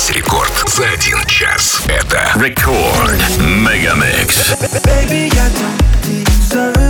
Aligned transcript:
Весь 0.00 0.10
рекорд 0.10 0.52
за 0.66 0.88
один 0.88 1.24
час. 1.26 1.82
Это 1.86 2.32
Рекорд 2.40 3.20
Мегамикс. 3.38 4.52
Baby, 4.84 5.30
I 5.32 5.50
don't 5.50 6.24
deserve 6.24 6.89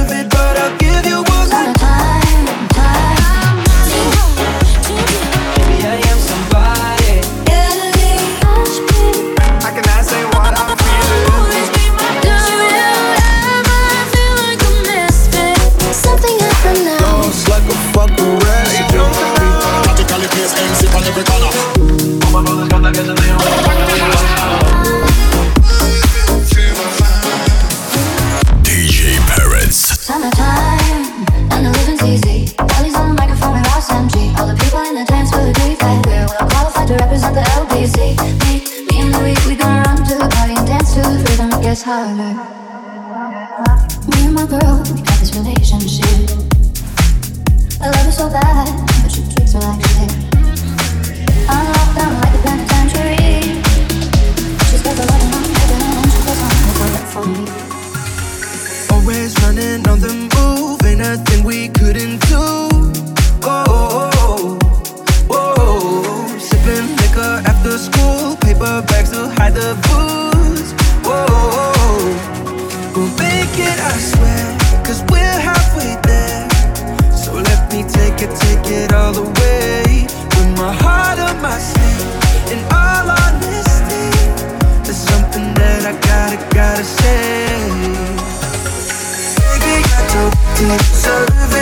deserve 90.67 91.55
it, 91.55 91.60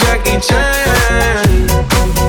Jackie 0.00 0.40
Chan. 0.40 1.66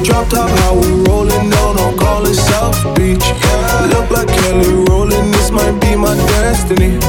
Drop 0.04 0.28
top, 0.30 0.50
how 0.62 0.74
we 0.76 0.88
rolling 1.08 1.50
down 1.50 1.80
on 1.80 1.98
call 1.98 2.26
it 2.26 2.36
South 2.36 2.80
Beach. 2.96 3.24
yeah. 3.24 3.90
Look 3.94 4.10
like 4.12 4.28
Kelly 4.28 4.74
rolling, 4.90 5.32
this 5.32 5.52
might 5.52 5.80
be 5.80 5.96
my 5.96 6.16
destiny. 6.28 7.00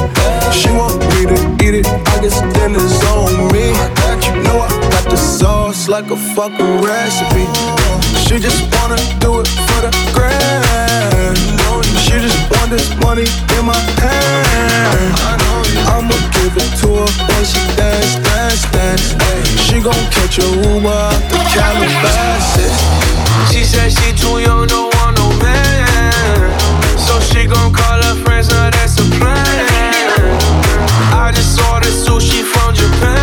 She 0.51 0.69
want 0.71 0.99
me 1.11 1.25
to 1.31 1.37
eat 1.65 1.75
it, 1.81 1.87
I 1.87 2.21
guess 2.21 2.41
dinner's 2.55 3.01
on 3.15 3.51
me. 3.51 3.67
You 4.25 4.43
know 4.43 4.59
I 4.59 4.69
got 4.93 5.09
the 5.09 5.17
sauce 5.17 5.87
like 5.87 6.09
a 6.11 6.17
fucking 6.35 6.81
recipe. 6.81 7.45
She 8.25 8.39
just 8.39 8.61
wanna 8.75 8.97
do 9.19 9.41
it 9.41 9.47
for 9.67 9.79
the 9.85 9.91
grand. 10.13 10.62
This 12.73 12.89
money 13.05 13.21
in 13.21 13.65
my 13.67 13.77
hand. 14.01 15.13
I'ma 15.93 16.17
give 16.33 16.57
it 16.57 16.73
to 16.81 16.87
her 16.89 17.11
when 17.29 17.45
she 17.45 17.61
dance, 17.77 18.15
dance, 18.25 18.65
dance. 18.73 19.61
She 19.61 19.79
gon' 19.79 19.93
catch 20.09 20.39
a 20.39 20.47
Uber 20.49 20.89
out 20.89 21.21
the 21.29 21.37
Calabasas. 21.53 22.73
She 23.53 23.63
said 23.63 23.91
she 23.91 24.11
too 24.17 24.39
young, 24.41 24.65
don't 24.65 24.91
want 24.95 25.17
no 25.19 25.29
man. 25.37 26.97
So 26.97 27.19
she 27.19 27.45
gon' 27.45 27.71
call 27.71 28.01
her 28.01 28.15
friends, 28.23 28.49
now 28.49 28.71
that's 28.71 28.97
a 28.97 29.03
plan. 29.21 30.25
I 31.13 31.31
just 31.31 31.61
ordered 31.69 31.93
sushi 31.93 32.41
from 32.41 32.73
Japan. 32.73 33.22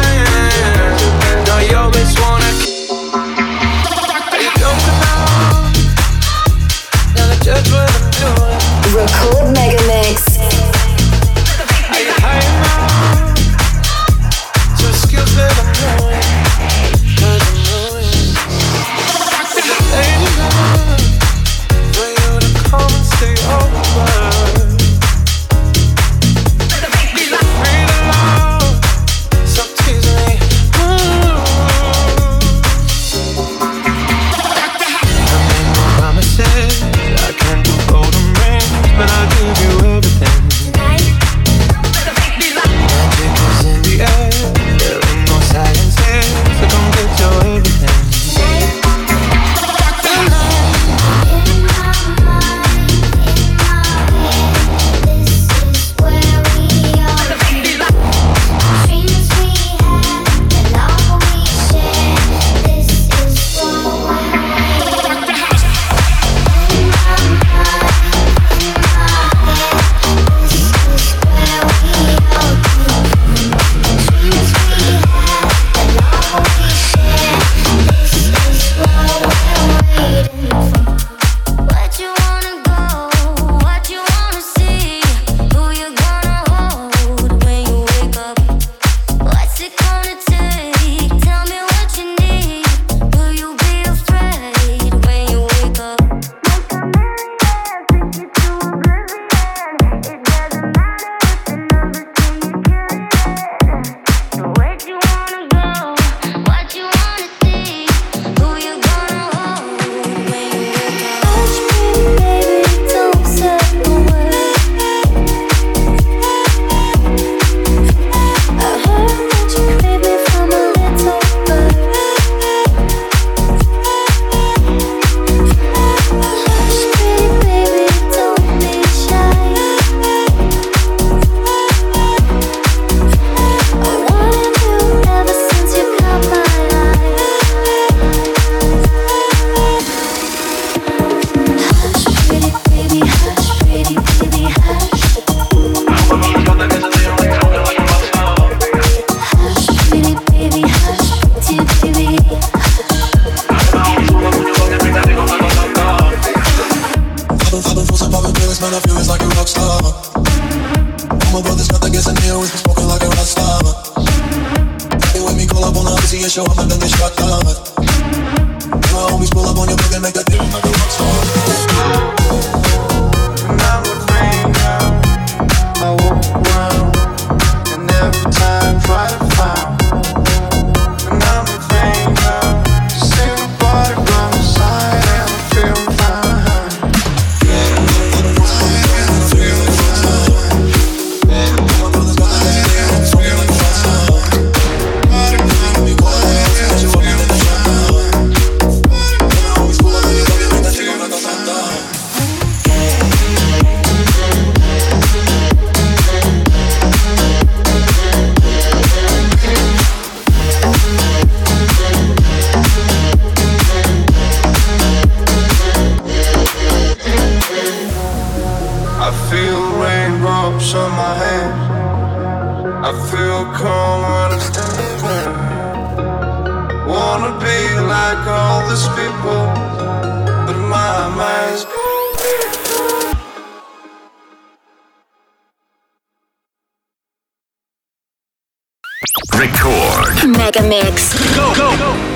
Losing 241.56 242.10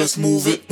just 0.00 0.16
move 0.16 0.46
it, 0.46 0.69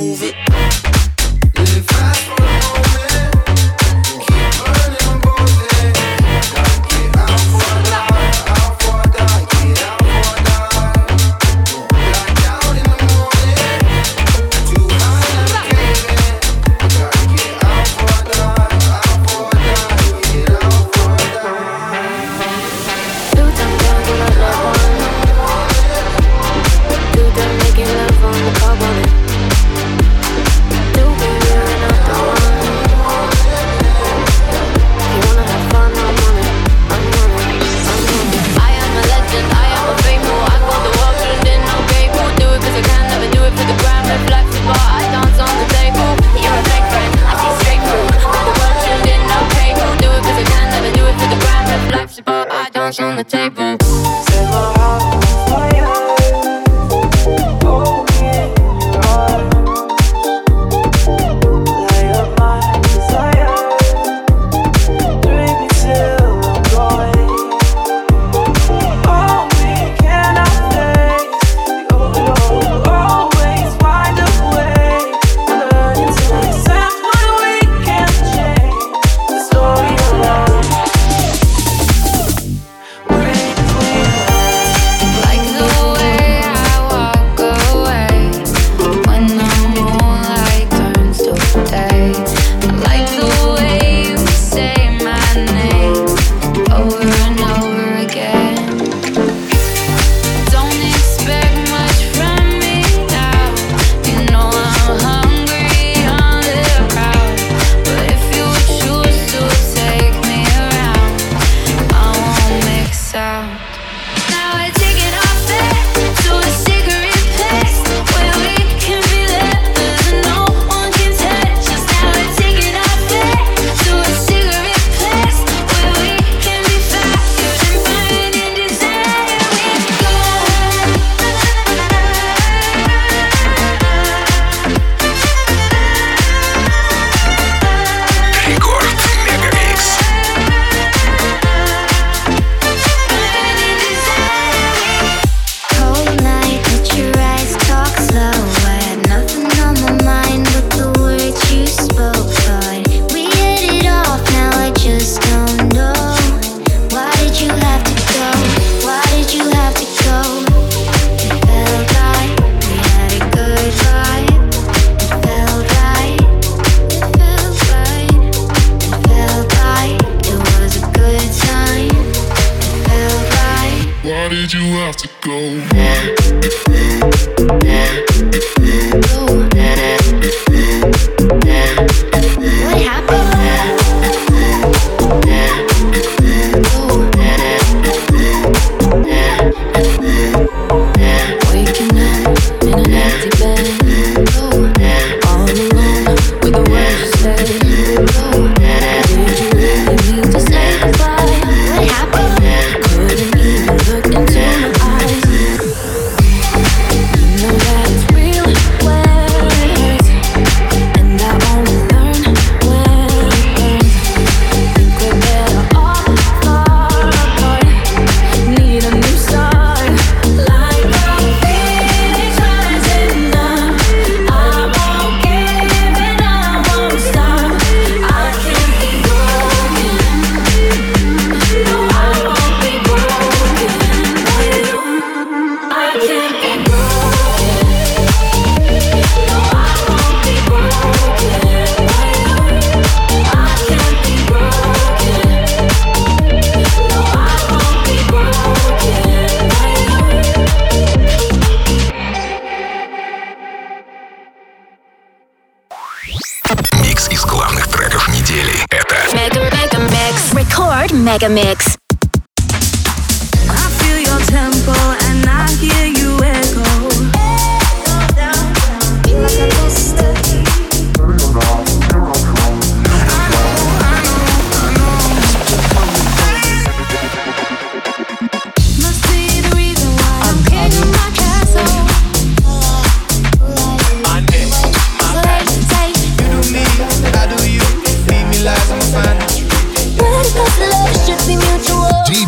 Mix. 260.99 261.77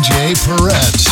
J. 0.02 0.34
Peretse. 0.34 1.11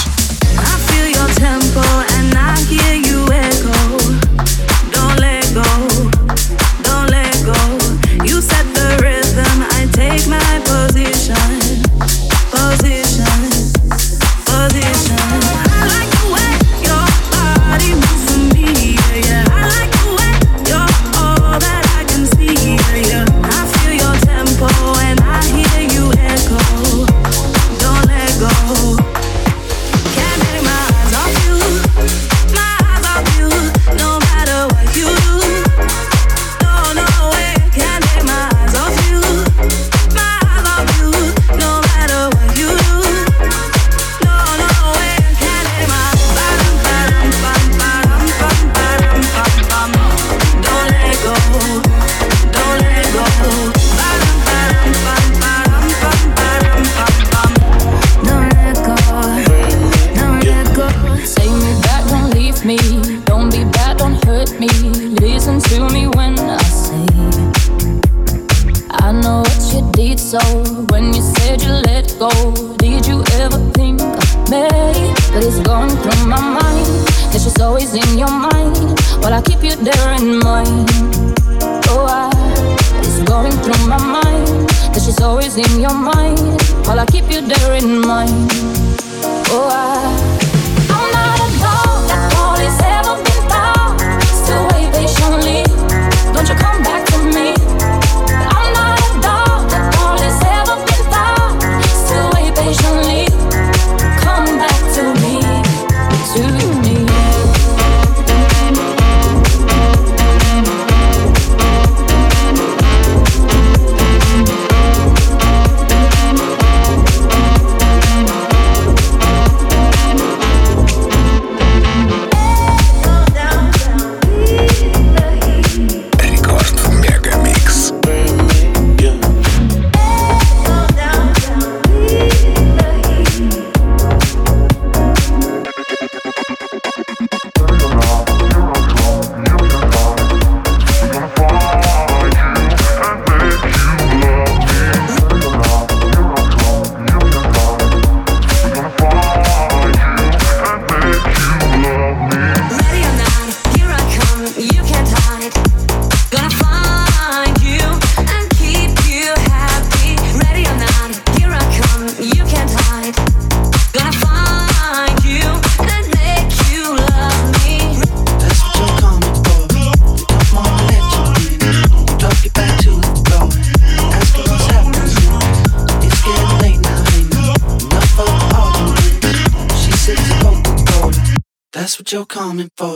You're 182.21 182.27
coming 182.27 182.71
for, 182.77 182.89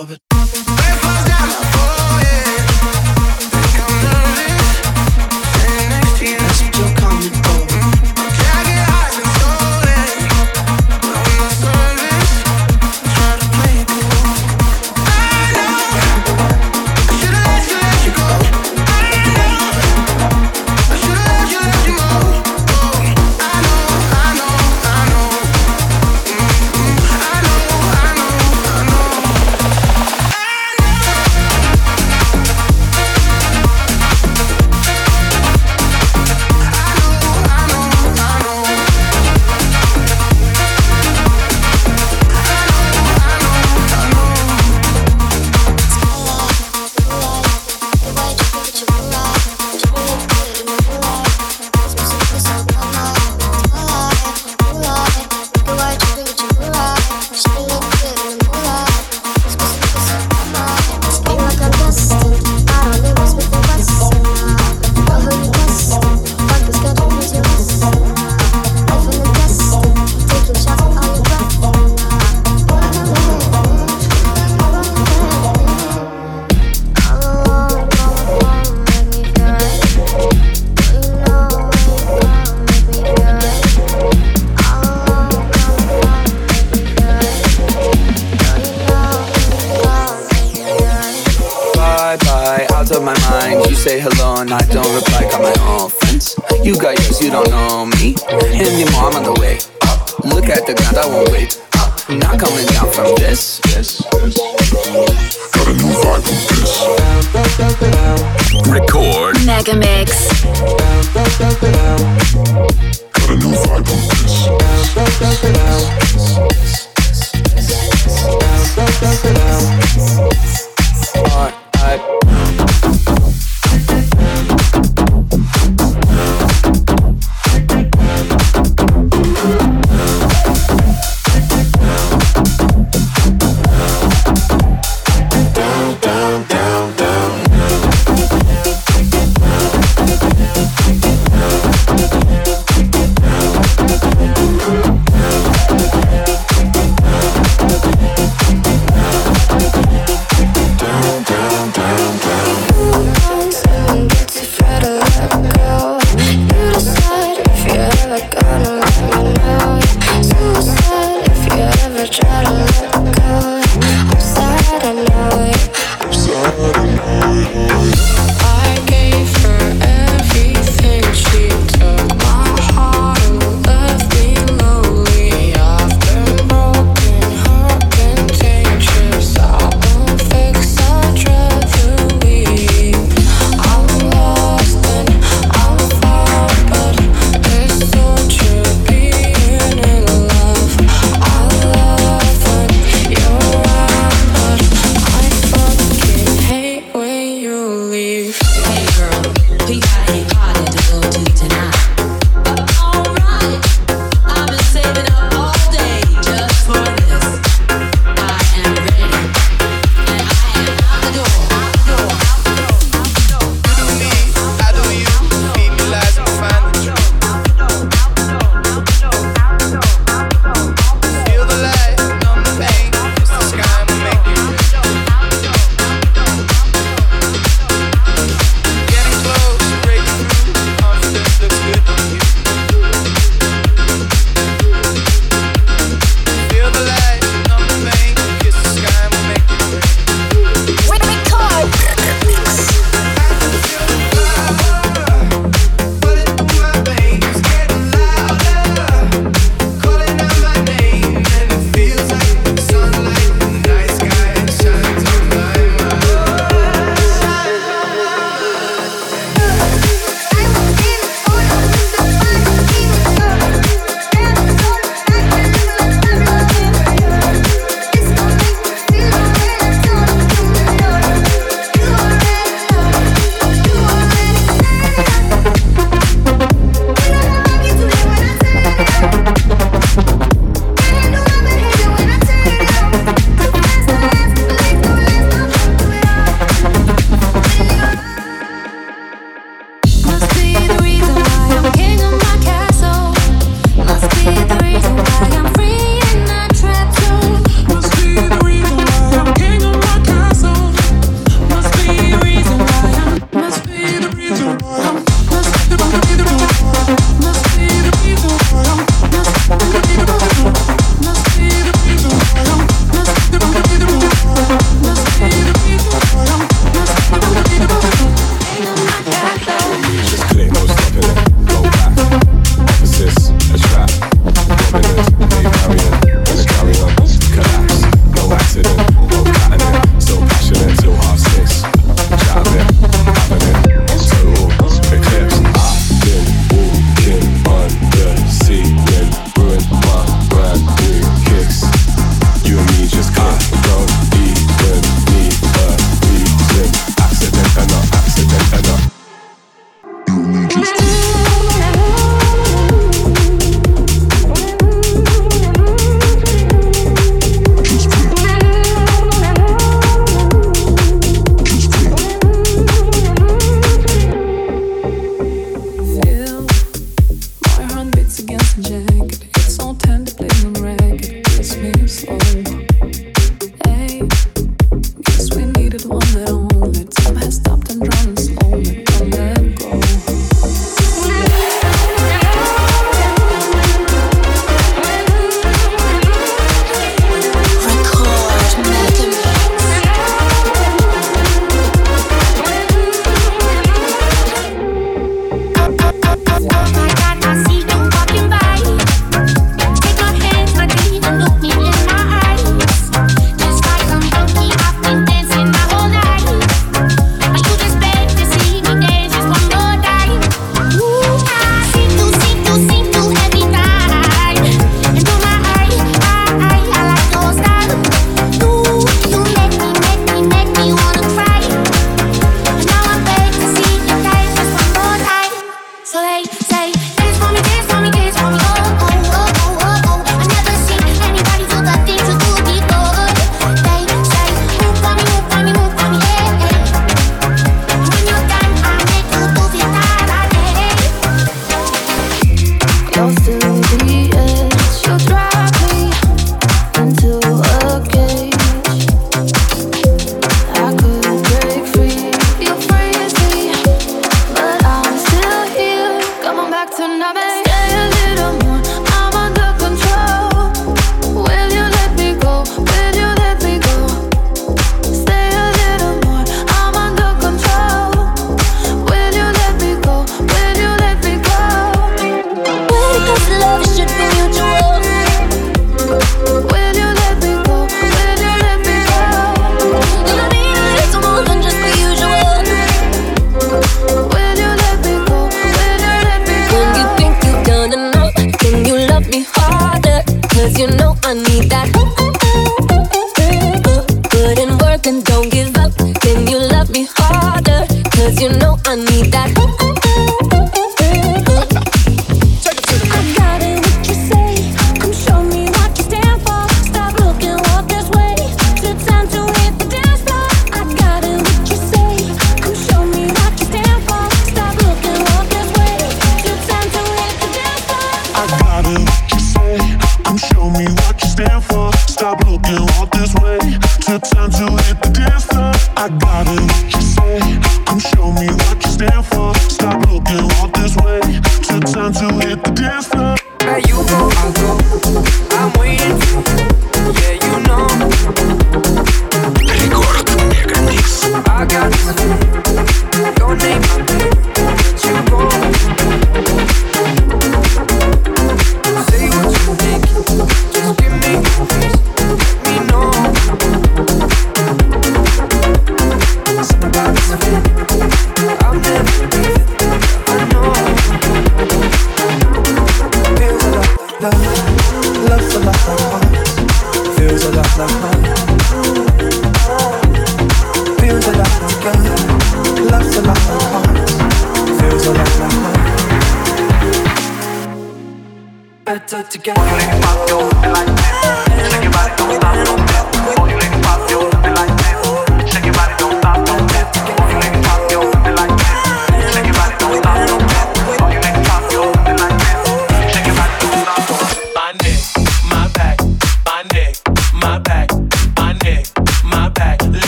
time 531.93 531.93
to 531.93 532.27
hit 532.27 532.43
the 532.45 532.64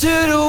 I 0.00 0.02
should've 0.02 0.39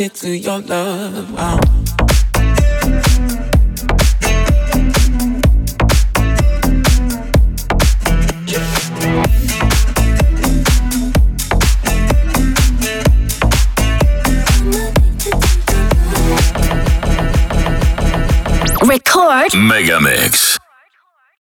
addicted 0.00 0.14
to 0.20 0.30
your 0.30 0.60
love. 0.60 1.30
Record 18.82 19.52
Megamix. 19.52 20.39